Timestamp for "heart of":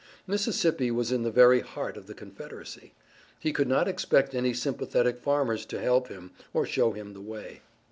1.59-2.07